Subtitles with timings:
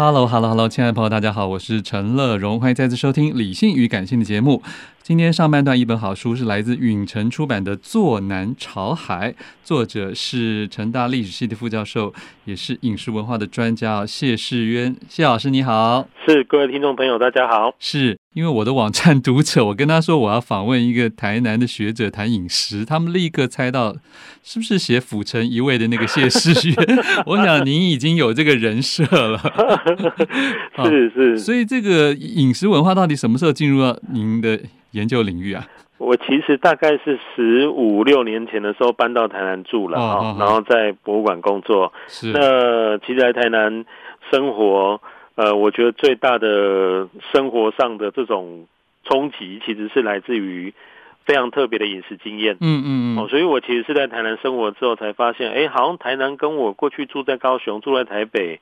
[0.00, 4.62] Hello，Hello，Hello，hello, hello, 亲爱的朋友，大家好，我是陈乐荣，欢迎再次收听《理性与感性》的节目。
[5.02, 9.30] 今天上半段一本好书是来自允晨出版的《坐南朝海》，
[9.62, 12.14] 作者是成大历史系的副教授，
[12.46, 14.96] 也是饮食文化的专家谢世渊。
[15.06, 18.16] 谢老师你好，是各位听众朋友大家好，是。
[18.32, 23.92] 因为我的网站 读者，我跟他说我要访问一个台南的学者谈饮食，他们立刻猜到
[24.44, 26.70] 是不是写府城一位的那个谢世学？
[27.26, 29.38] 我想您已经有这个人设了，
[30.86, 31.38] 是是。
[31.38, 34.60] 所以这个饮食文化到底什么时候进入到您的
[34.92, 35.66] 研究领域啊？
[35.98, 41.92] 我其实大概是十五六年前的时候搬到台南住了啊，哦，然后在博物馆工作。
[42.06, 42.30] 是。
[42.30, 43.84] 那其实在台南
[44.30, 45.00] 生活。
[45.40, 48.66] 呃，我觉得最大的生活上的这种
[49.04, 50.74] 冲击，其实是来自于
[51.24, 52.58] 非常特别的饮食经验。
[52.60, 53.18] 嗯嗯嗯。
[53.18, 58.60] 哦，所以我其实是在台南生活之后，才发现，哎，好像台南跟我过去住在高雄、住在台北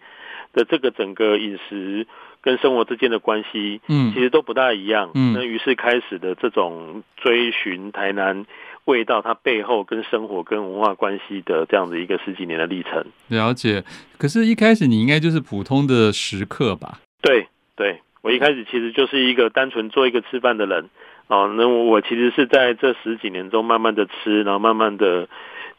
[0.52, 2.06] 的这个整个饮食
[2.42, 5.10] 跟生活之间的关系，嗯，其实都不大一样。
[5.16, 5.32] 嗯。
[5.34, 8.46] 那于是开始的这种追寻台南。
[8.88, 13.04] 味道，它背后跟生活跟文化关系的这样的一个十几年的历程。
[13.28, 13.84] 了解，
[14.16, 17.00] 可是，一开始你应该就是普通的食客吧？
[17.20, 20.88] 对，对，我一开始其实就是一个单纯做一个吃饭的人。
[21.28, 25.28] 哦，那我其实是在这十几年中慢慢的吃，然后慢慢的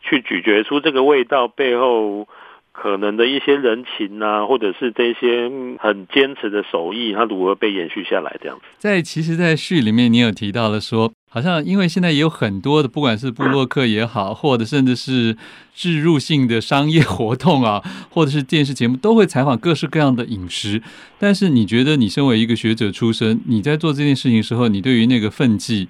[0.02, 2.28] 去咀嚼出这个味道背后。
[2.72, 8.38] 可能的一些人情啊，或者是这些很坚持的手艺，它如何被延续下来？
[8.41, 15.38] 这样子，在其实，在序里面你有提到了说，好像因为现在也有很多的，不管是布洛克也好，或者甚至是
[15.75, 20.81] 置入性的商业活动啊，或者是电视节目，都会采访各式各样的饮食。
[21.19, 25.88] 但是，你觉得你身为一个学者出身，你在做这件事情的时候，你对于那个分际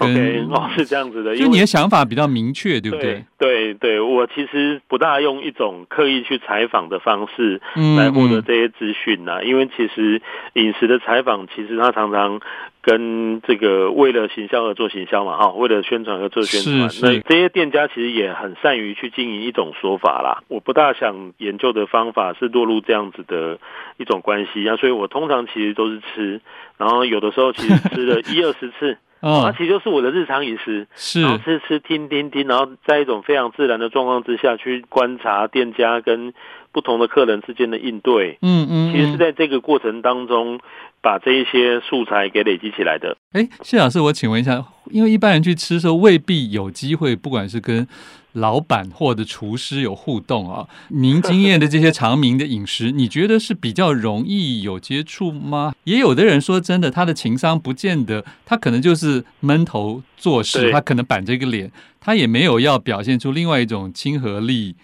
[0.00, 3.24] ？OK，哦，是这样子的，就你的想法比较明确，对不对？
[3.38, 7.60] 对对，我其实不大用一种刻意去采访的方式
[7.96, 10.20] 来获得这些资讯呐，因为其实
[10.54, 12.40] 饮食的采访，其实它常常
[12.82, 16.90] 跟这个为了行销而做行销嘛，哈，为了宣传而做宣传。
[17.02, 20.42] 那这些店家其实也很善于去经营一种说法啦。
[20.48, 23.58] 我不大想研究的方法是落入这样子的
[23.96, 26.40] 一种关系啊，所以我通常其实都是吃，
[26.76, 28.98] 然后有的时候其实吃了一二十次。
[29.20, 36.32] 哦，它其实就是我的日常饮食，是，然后吃吃听听听，然后在一种非常自然的状况之下去观察店家跟
[36.72, 40.60] 不同的客人之间的应对，嗯嗯，其实是在这个过程当中
[41.02, 43.16] 把这一些素材给累积起来的。
[43.32, 47.86] 哎，谢老师，我请问一下，因为一般人去吃的时候未必有机会，不管是跟
[48.34, 55.72] 老板或者厨师有互动啊，您经验的这些长明的饮食，你觉得是比较容易有接触吗？
[55.84, 64.76] 也有的人说，真的，他的情商不见得，他可能就是闷头做事，他可能板着一个脸，他也没有要表现出另外一种亲和力。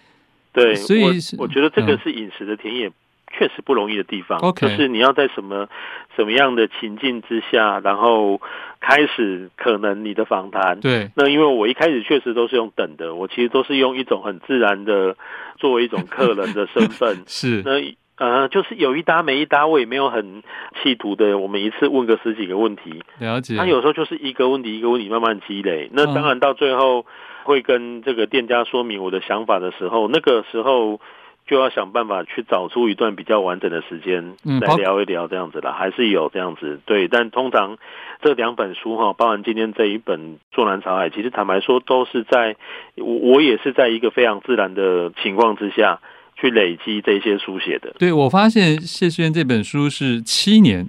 [0.53, 2.91] 对，所以我，我觉得这个是饮食的田野。
[3.37, 5.69] 确实不容易的地方.就是你要在什么
[6.17, 8.41] 什么样的情境之下，然后
[8.81, 10.81] 开始可能你的访谈。
[10.81, 15.17] 对，那因为我一开始确实都是用等的，我其实都是用一种很自然的
[15.59, 17.25] 作为一种客人的身份。
[17.29, 20.43] 是，那呃，就是有一搭没一搭，我也没有很
[20.83, 23.03] 企图的，我们一次问个十几个问题。
[23.19, 23.57] 了解。
[23.57, 27.05] 他有时候就是一个问题一个问题慢慢积累，那当然到最后
[27.45, 31.01] 会跟这个店家说明我的想法的时候，那个时候。
[31.47, 37.07] 就要想办法去找出一段比较完整的时间来聊一聊这样子啦，还是有这样子对。
[37.07, 37.79] 但通常
[38.21, 40.21] 这两本书哈，包含今天这一本
[40.51, 42.57] 《坐南朝海》，其实坦白说都是在
[42.97, 46.01] 我我也是在一个非常自然的情况之下
[46.37, 47.95] 去累积这些书写的。
[47.99, 50.87] 对，我发现谢师渊这本书是七年。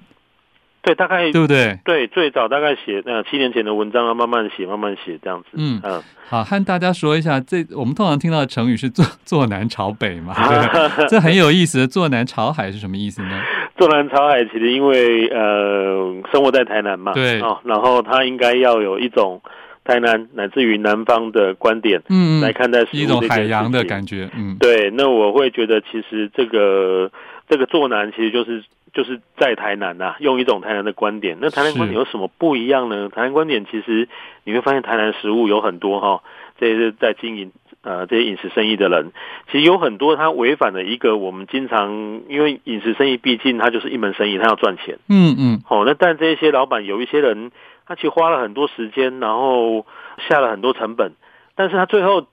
[0.80, 1.78] 对，大概对不对？
[1.84, 5.48] 对，最早大概写呃七年前的文章啊，慢慢写，慢慢写这样子。
[5.54, 13.40] 嗯嗯，好，和大家说一下，这我们通常听到的成语是坐“坐坐南朝北”嘛， 对这很有意思的“坐南朝海”是什么意思呢
[13.76, 19.42] ？“坐南朝海”其实因为呃生活在台南嘛，对哦，然后他应该要有一种
[19.84, 24.90] 台南乃至于南方的观点，嗯，来看待一种海洋的感觉，嗯，对。
[24.90, 27.10] 那我会觉得，其实这个
[27.48, 28.64] 这个“坐南”其实就是。
[28.92, 31.38] 就是在台南呐、啊，用一种台南的观点。
[31.40, 33.08] 那台南观点有什么不一样呢？
[33.08, 34.08] 台南观点其实
[34.44, 36.22] 你会发现，台南食物有很多哈，
[36.58, 37.52] 这些在经营
[37.82, 39.12] 呃这些饮食生意的人，
[39.50, 44.98] 其实有很多他违反了一个我们经常因为饮食生意毕竟它就是一门生意，他要赚钱。
[45.08, 45.62] 嗯嗯。
[45.64, 47.50] 好，那但这些老板有一些人，
[47.86, 49.86] 他其实花了很多时间，然后
[50.28, 51.12] 下了很多成本，
[51.54, 52.26] 但是他最后。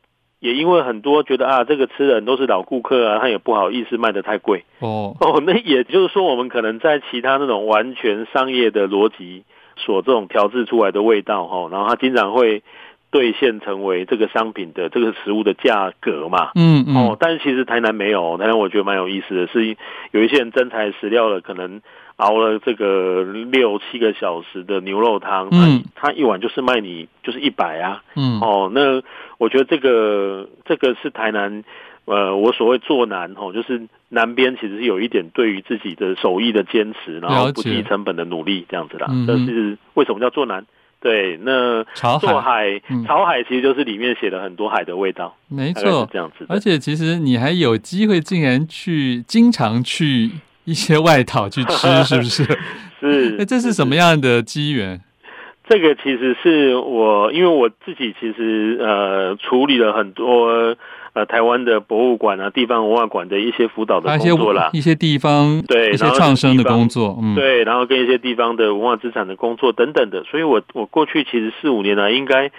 [0.45, 5.41] 也因为很多觉得啊，这个吃的人都是老顾客啊，他也不好意思卖的太贵哦哦。
[5.43, 9.43] 那也就是说，我们可能在其他那种完全商业的逻辑
[9.75, 12.61] 所这种调制出来的味道哈，然后他经常会
[13.15, 16.51] 兑现成为这个商品的这个食物的价格嘛。
[16.55, 16.95] 嗯嗯。
[16.97, 19.77] 哦，但是其实台南没有，台南我觉得蛮有意思的是，
[20.11, 21.81] 有一些人真材实料的可能。
[22.17, 29.03] 熬了这个六七个小时的牛肉汤，嗯，他一碗就是卖你就是一百啊，嗯，哦，那
[29.37, 31.65] 我觉得这个这个是台南，
[32.05, 39.07] 呃，我所谓做南吼，就是南边其实是有一点对于自己的手艺的坚持，然后不计成本的努力这样子啦。
[39.27, 40.65] 这是为什么叫做南？
[41.05, 46.45] 对，那潮海，潮海，其实就是里面写了很多海的味道，没错，这样子。
[46.49, 50.31] 而且其实你还有机会竟然去经常去。
[50.65, 52.43] 一些外岛去吃 是不是？
[52.99, 53.35] 是。
[53.37, 54.99] 那这是什么样的机缘？
[55.69, 60.75] 这个其实是我，因为我自己其实呃处理了很多
[61.15, 72.51] 呃台湾的博物馆啊、地方文化馆的一些辅导的工作啦，一些地方对一些创生的工作，嗯，对，然后跟一些地方的文化资产的工作等等的，所以我我过去其实四五年来应该。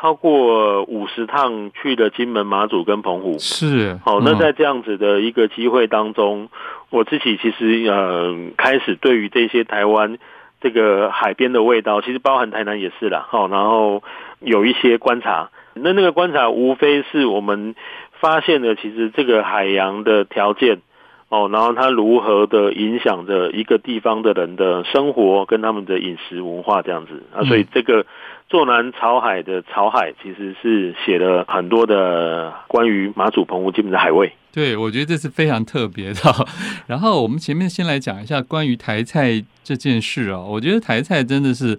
[0.00, 4.20] 超过五十趟去了金门、马祖跟澎湖，是好。
[4.20, 6.48] 那在这样子的一个机会当中，
[6.88, 10.16] 我自己其实呃开始对于这些台湾
[10.62, 13.26] 这个海边的味道，其实包含台南也是啦。
[13.28, 14.02] 好，然后
[14.40, 17.74] 有一些观察，那那个观察无非是我们
[18.20, 20.80] 发现了，其实这个海洋的条件
[21.28, 28.06] 哦，然后它如何的影响着一个地方的人的生活跟他们的饮食文化这样子啊，所以这个。
[28.48, 34.30] 坐南朝海的朝海其实是写了很多的关于马祖、澎湖、基本的海味。
[34.52, 36.20] 对，我觉得这是非常特别的。
[36.86, 41.78] 然后我们前面先来讲一下关于台菜这件事啊，我觉得台菜真的是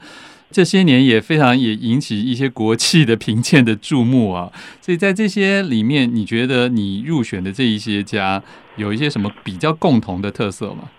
[0.53, 4.51] 这些年也非常也引起一些国际的评鉴的注目啊。
[4.79, 8.41] 所以在这些里面，你觉得你入选的这一些家
[8.75, 10.89] 有一些什么比较共同的特色吗？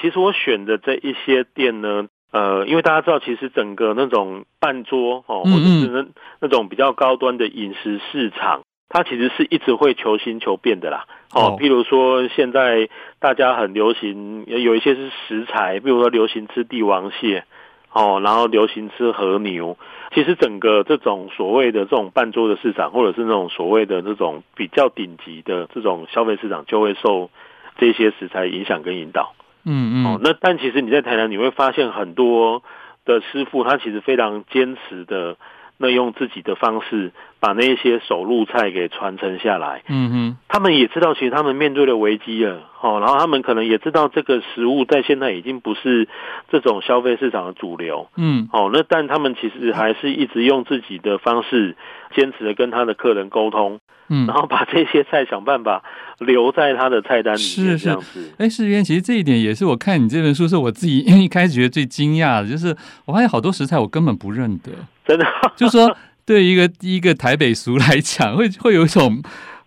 [0.00, 2.06] 其实我选的这一些店呢。
[2.32, 6.06] 呃，因为大家知道，其实整个那种半桌哦，或者是那
[6.40, 11.04] 那种比较高端的饮食市场，它其实是一直会求新求变的啦。
[11.34, 12.88] 哦，譬如说现在
[13.18, 17.44] 大家很流行，有一些是食材，比如说流行吃帝王蟹，
[17.92, 19.76] 哦，然后流行吃和牛。
[20.14, 27.30] 其实整个这种所谓的这种半桌的市场，或者是那种所谓的这种比较顶级的这种消费市场，就会受
[27.78, 29.34] 这些食材影响跟引导。
[29.64, 32.62] 嗯嗯，哦，那但其实你在台南你会发现很多
[33.04, 35.36] 的师傅，他其实非常坚持的，
[35.78, 39.82] 那用自己的方式把那些手路菜给传承下来。
[39.88, 46.08] 嗯哼，他们也知道，其实他们面对的危机了，哦，然后他们可能也知道这个食物在现在已经不是
[46.50, 48.08] 这种消费市场的主流。
[48.16, 51.76] 嗯，哦，那但他们其实还是一直用自己的方式
[52.14, 53.80] 坚持的跟他的客人沟通。
[54.08, 55.82] 嗯，然后把这些菜想办法
[56.18, 58.20] 留在他的菜单里面，这样子。
[58.20, 62.76] 是是，哎，世渊，其实这一点也是我看你这本书是我自己 一开始觉得最惊讶的，就是
[63.06, 64.72] 我发现好多食材我根本不认得，
[65.06, 65.26] 真的。
[65.56, 69.22] 就是说，对一个一个台北俗来讲，会会有一种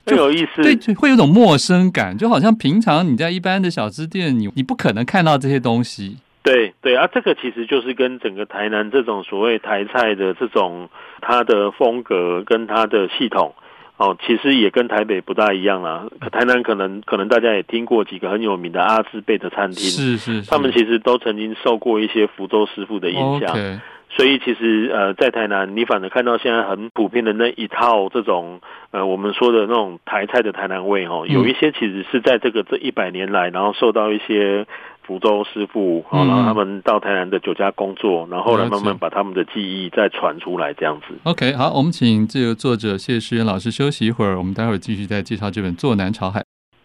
[0.06, 6.18] 就有意思，对，会有种陌生感，就好像平常你在一般的小吃店，你你不可能看到这些东西。
[6.44, 10.90] 对对啊，这个其实就是跟整个台南这种所谓台菜的这种
[11.22, 13.56] 它的风格跟它的系统。
[13.98, 16.06] 哦，其实也跟台北不大一样啦。
[16.30, 23.80] 台南可能可能大家也听过几个很有名的阿兹贝的餐厅，是是，是，他们其实都曾经受过一些福州师傅的影响，Okay.
[24.16, 34.66] 所以其实呃，在台南，你反而看到现在很普遍的那一套这种呃，我们说的那种台菜的台南味哦，有一些其实是在这个这一百年来，然后受到一些
[35.04, 41.14] 福州师傅，然后他们到台南的酒家工作，然后后来慢慢把他们的记忆再传出来，这样子。
[41.24, 46.40] OK，好，我们请这个作者谢世源老师休息一会儿，我们待会儿继续再介绍这本《坐南朝海》。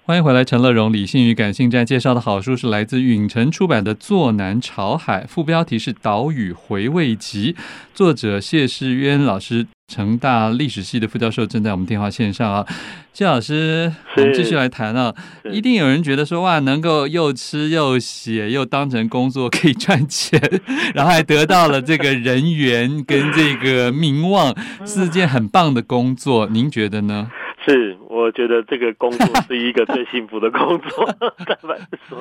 [0.07, 0.93] 欢迎回来，陈乐融。
[0.93, 7.53] 理性与感性站介绍的好书是来自允晨出版的《坐南朝海》，副标题是《岛屿回味集》，
[7.95, 12.67] 作者谢世渊老师，成大历史系的副教授，正在我们电话线上啊。
[13.13, 15.15] 谢老师，我们继续来谈啊。
[15.53, 20.41] 一定有人觉得说哇，能够又吃又写，又当成工作可以赚钱，
[20.93, 24.53] 然后还得到了这个人缘跟这个名望，
[24.85, 26.49] 是件很棒的工作。
[26.49, 27.31] 您觉得呢？
[27.65, 31.07] 是，我觉得这个工作是一个最幸福的工作。
[31.47, 32.21] 坦白说，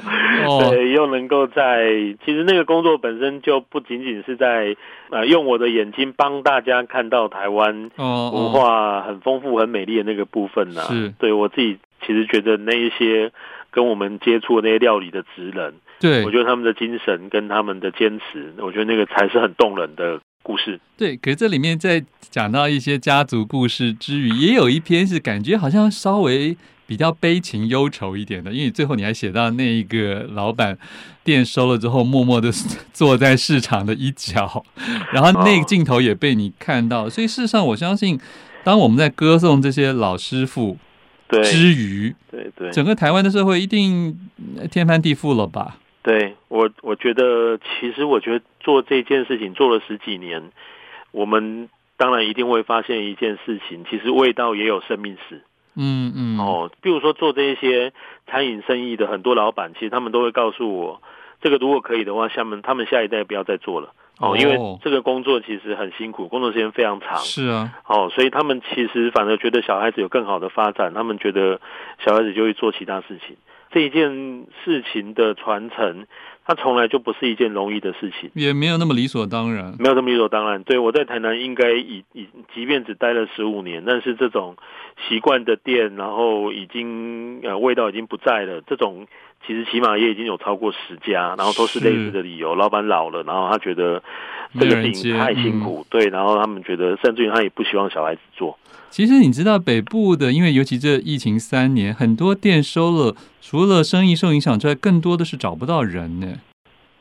[0.69, 1.87] 对，又能够在，
[2.23, 4.75] 其实那个工作本身就不仅仅是在，
[5.09, 10.93] 呃，用我的眼睛帮大家看到台湾文化很丰富、很美丽的那个部分呢、啊。
[10.93, 13.31] 是，对我自己其实觉得那一些
[13.71, 20.19] 跟我们接触的那些料理的职人，对我觉得他们的精神跟他们的坚持，我觉得那个才是很动人的。
[20.43, 20.79] 故事。
[20.97, 26.55] 对，可是这里面在讲到一些家族故事之余，也有一篇是感觉好像稍微
[26.85, 30.77] 比较悲情忧愁一点的，因为最后你还写到那一个老板
[31.23, 32.51] 店收了之后，默默的
[32.91, 34.65] 坐在市场的一角，
[35.13, 38.19] 然后那个镜头也被你看到，所以事实上我相信，
[38.63, 40.77] 当我们在歌颂这些老师傅
[41.43, 44.17] 之余，对对，对，整个台湾的社会一定
[44.71, 45.77] 天翻地覆了吧？
[46.01, 50.51] 对我，我觉得其实我觉得做这件事情做了十几年，
[51.11, 55.43] 我们当然一定会发现一件事情，其实味道也有生命史。
[55.75, 56.39] 嗯嗯。
[56.39, 57.91] 哦，比如说做这些
[58.27, 61.01] 餐饮生意的很多老板，其实他们都会告诉我，
[61.41, 63.93] 这个如果可以的话，下面他们下一代不要再做了。
[64.19, 67.17] 哦，因为这个工作其实很辛苦，工作时间非常长。
[67.17, 67.73] 是啊。
[67.85, 71.59] 哦，所以他们其实反而觉得小孩子有更好的发展，他们觉得
[72.03, 73.35] 小孩子就会做其他事情。
[73.71, 76.05] 这一件事情的传承，
[76.45, 80.63] 它从来就不是一件容易的事情，也没有那么理所当然，没有那么理所当然。
[80.63, 84.57] 对，我在台南应该已已，即便只待了十五年，但是这种
[85.07, 89.07] 习惯的店，然后已经呃味道已经不在了，这种
[89.45, 94.01] 其实起码也已经有超过十家，然后都是类似的理由，老板老了，然后他觉得
[94.59, 98.57] 这个事情太辛苦，对，然后他们觉得甚至于他也不希望小孩子做。
[98.89, 106.39] 其实你知道北部的，因为尤其这疫情三年，很多店收了，除了生意受影响之外，更多的是找不到人呢。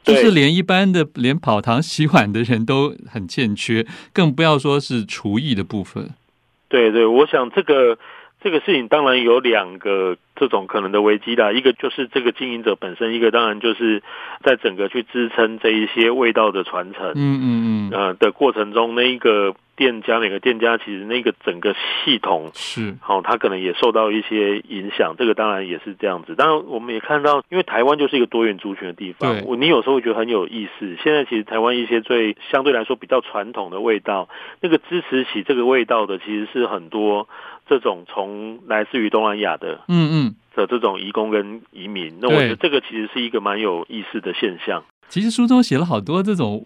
[0.04, 6.08] 就是连一般的连跑堂洗碗的人都很欠缺，更不要说是厨艺的部分。
[6.68, 7.98] 对对，我想这个
[8.40, 14.02] 这个事情当然有两个这种可能的危机啦，一个就是这个经营者本身，一个当然就是
[14.42, 19.54] 在整个去支撑这一些味道的传承，嗯嗯嗯，呃的过程中那一个。
[19.78, 21.72] 店家每个店家其实那个整个
[22.04, 25.14] 系统是好，他可能也受到一些影响。
[25.16, 26.34] 这个当然也是这样子。
[26.34, 29.44] 当然，我们也看到，因为台湾就是一个多元族群的地方。
[29.46, 30.96] 我你有时候会觉得很有意思。
[31.02, 34.28] 现在其实台湾一些最相对来说比较传统的味道，
[34.60, 37.28] 那个支持起这个味道的，其实是很多
[37.68, 42.18] 这种从来自于东南亚的，嗯嗯的这种移工跟移民。
[42.20, 44.82] 那我觉得这个其实是一个蛮有意思的现象。
[45.08, 46.62] 其实书中写了好多这种，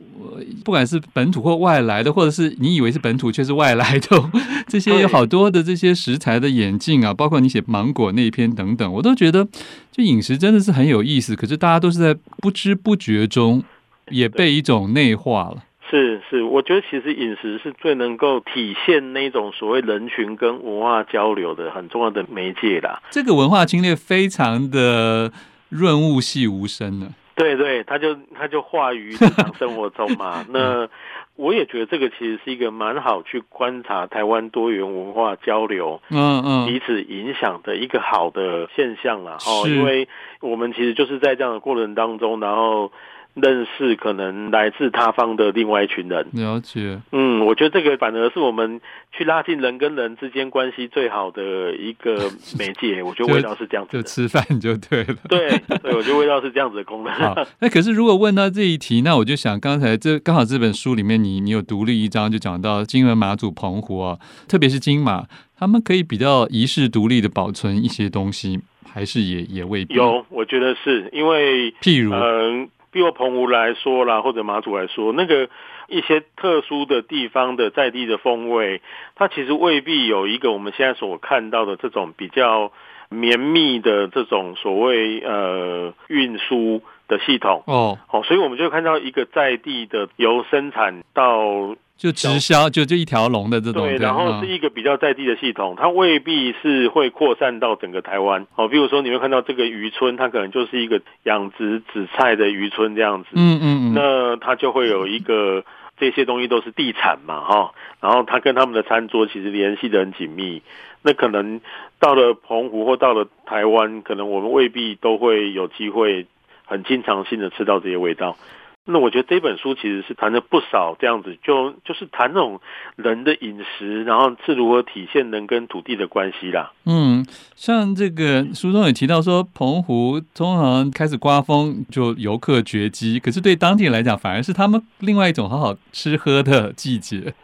[0.65, 4.31] 不管是本土或外来的，或者是你以为是本土却是外来的，
[4.67, 9.47] 这些有好多的这些食材的演进啊，包括你写芒果那一篇等等，我都觉得
[9.93, 11.37] 就饮食真的是很有意思。
[11.37, 13.63] 可是大家都是在不知不觉中
[14.11, 15.65] 也被一种内化了。
[15.89, 23.01] 是是，我觉得其实饮食是最能够体现那种所谓人群跟文化交流的很重要的媒介啦。
[23.11, 25.31] 这个文化侵略非常的
[25.69, 27.09] 润物细无声呢。
[27.37, 30.45] 对对，他就他就化于日常生活中嘛。
[30.51, 30.89] 那
[31.37, 39.39] 我也觉得这个其实是一个蛮好去观察台湾多元文化交流，嗯嗯，彼此影响的一个好的现象啦。
[39.47, 40.09] 哦，因为
[40.41, 42.93] 我们其实就是在这样的过程当中，然后。
[43.35, 47.01] 认识可能来自他方的另外一群人，了解。
[47.13, 53.03] 嗯，我觉得这个反而是我们去拉近人跟人之间关系最好的一个 媒介。
[53.03, 55.17] 我觉得味道是这样子就，就吃饭就对了。
[55.31, 55.49] 对，
[55.83, 57.13] 对，我觉得味道是这样子的功能。
[57.61, 65.25] 那可是如果问到这一题，那我就想刚才这刚好这本书里面你你有独立一章就讲到金门、马祖、澎湖啊，特别是金马，
[65.59, 68.61] 他们可以比较遗世独立的保存一些东西，
[68.93, 70.23] 还是也也未必有？
[70.29, 72.69] 我觉得是因为譬如嗯。
[72.93, 75.49] 比如澎湖来说啦，或者马祖来说，那个
[75.89, 78.83] 一些特殊的地方的在地的风味，
[79.17, 82.71] 它其实未必有一个我们现在所看到的这种比较
[83.09, 87.63] 绵密的这种所谓呃运输的系统。
[87.67, 98.45] 哦，好，所以我们就看到一个在地的由生产到就直销，就这一条龙的这种，对，然后是一个比较在地的系统，它未必是会扩散到整个台湾。
[98.57, 105.65] 哦，比如说你会看到这个渔村，它可能就是一个养殖紫菜的渔村这样子，嗯嗯嗯，那它就会有一个
[105.97, 110.61] 这些东西都是地产嘛，哈，然后它跟他们的餐桌其实联系的很紧密。
[111.03, 111.61] 那可能
[112.01, 116.27] 到了澎湖或到了台湾，可能我们未必都会有机会
[116.65, 118.37] 很经常性的吃到这些味道。
[118.85, 122.61] 那我觉得这本书其实是谈了不少这样子，就就是谈那种
[122.97, 126.73] 人的饮食，然后是如何体现人跟土地的关系啦。
[126.85, 127.25] 嗯，
[127.55, 137.35] 像这个书中也提到说，澎湖通常开始刮风就游客绝迹，可是对当地人来讲，反而是他们另外一种好好吃喝的季节。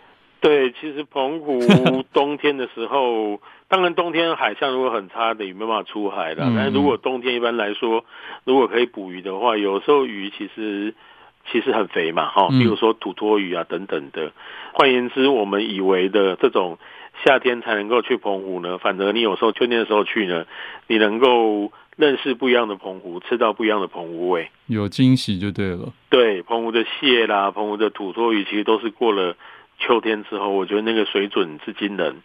[0.41, 1.61] 对，其实澎湖
[2.13, 6.53] 冬天的时候，当然冬天海象如果很差的，也没办法出海了。
[6.57, 8.05] 但是如果冬天一般来说，
[8.45, 10.95] 如果可以捕鱼的话，有时候鱼其实
[11.51, 14.33] 其实很肥嘛，哈，比如说土托鱼啊等等的。
[14.73, 16.79] 换言之，我们以为的这种
[17.25, 20.47] 夏天才能够去澎湖呢，反而你有时候秋天的时候去呢，
[20.87, 25.93] 你能够认识不一样的澎湖，吃到不一样的澎湖味，有惊喜就对了。
[26.11, 29.37] 对，澎湖的蟹啦，澎湖的土托鱼，其实都是过了。
[29.81, 32.17] 秋天之后，我觉得那个水准是惊人。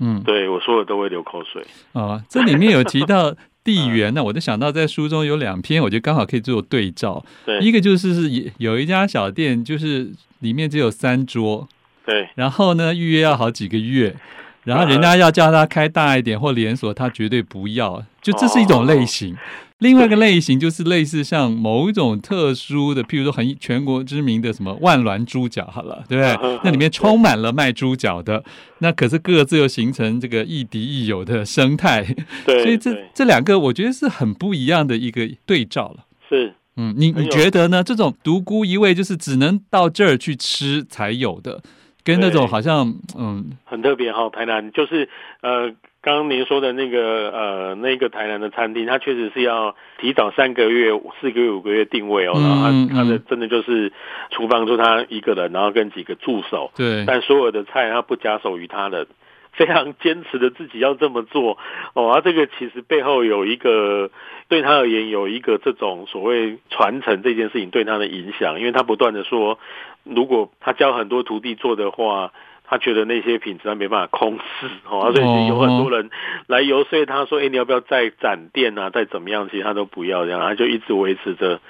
[0.00, 1.64] 嗯，对我说的都会流口水。
[1.92, 7.24] 啊，这里面有提到 地缘呢，我就想到在书中有两篇，我觉得刚好可以做对照。
[7.44, 11.68] 对，一个就是是有一家小店，就是里面只有三桌。
[12.06, 14.16] 对，然后呢，预约要好几个月，
[14.64, 18.04] 然后人家要叫他开大一点或连锁，他绝对不要。
[18.20, 19.36] 就这是一种类型。
[19.78, 26.60] 另外一个类型就是类似像某一种特殊的，譬如说很全国知名的什么万峦猪脚，好了，对不对？
[26.62, 28.44] 那里面充满了卖猪脚的，
[28.80, 32.04] 那可是各自又形成这个亦敌亦友的生态。
[32.44, 36.04] 对，所以这这两个我觉得是很不一样的一个对照了。
[36.28, 37.82] 是，嗯，你你觉得呢？
[37.82, 41.62] 这种独孤一味就是只能到这儿去吃才有的，
[42.04, 45.08] 跟那种好像嗯很特别哈，台南就是
[45.40, 45.72] 呃。
[46.02, 52.32] 刚刚您说的那个呃，那个台南的餐厅，它确实是要提早三个月、四个月、五个月定位哦。
[52.36, 53.92] 然后他他的真的就是
[54.30, 56.70] 厨房就他一个人，然后跟几个助手。
[56.74, 57.04] 对。
[57.06, 59.06] 但所有的菜他不加手于他人，
[59.52, 61.58] 非常坚持的自己要这么做
[61.94, 62.12] 哦。
[62.12, 64.10] 啊，这个其实背后有一个
[64.48, 69.58] 对他而言有一个这种所谓传承这件事情对他的影响，因为他不断的说，
[70.04, 72.32] 如果他教很多徒弟做的话。
[72.72, 74.44] 他觉得那些品质他没办法控制
[74.88, 76.08] 哦，所以有很多人
[76.46, 78.90] 来游说他说：“哎，你要不要再展店啊？
[78.90, 81.60] 再怎么样？”其实他都不要这样，他就一直维持着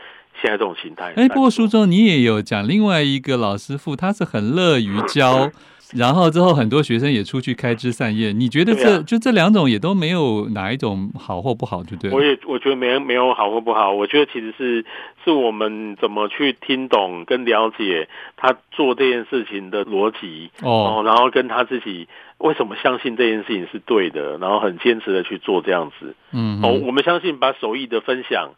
[0.43, 1.15] 现在这种形态。
[1.17, 5.51] 哎，不过书中你也有讲另外一个老师傅，他是很乐于教。
[5.95, 12.11] 然后之后很多学生也出去开枝散叶，你觉得这、啊、就这两种也都没有哪一种好或不好，对不对？
[12.11, 14.85] 我也我觉得没没有好或不好，我觉得其实是
[15.25, 26.15] 是我们怎么去听懂跟了解他做这件事情的逻辑哦，然后跟他自己为什么相信这件事情是对的，然后很坚持的去做这样子。
[26.33, 28.51] 嗯，哦，我们相信把手艺的分享。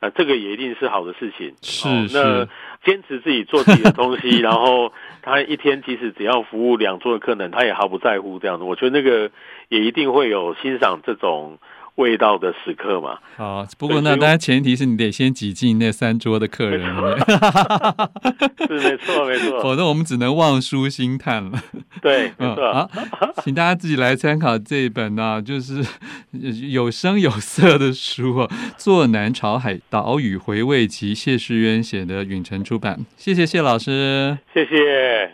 [0.00, 1.54] 啊，这个也一定是好的事情。
[1.62, 2.48] 是，是，那
[2.84, 8.64] 坚持自己做自己的东西， 然后他一天即使只要服务两桌的客人，他也毫不在乎这样子。
[8.64, 9.30] 我觉得那个
[9.68, 11.58] 也一定会有欣赏这种。
[12.00, 17.18] 味道的时刻嘛，好，不过那当然前提是你得先挤进那三桌的客人里面，
[18.66, 21.62] 是没错 没错，否则我们只能望书兴叹了。
[22.00, 22.72] 对， 没错。
[22.72, 22.90] 好，
[23.44, 25.84] 请大家自己来参考这一本啊，就是
[26.70, 28.46] 有声有色的书啊，
[28.78, 32.98] 《坐南朝海岛屿回味集》，谢世渊写的，允晨出版。
[33.18, 35.28] 谢谢谢老师，谢谢。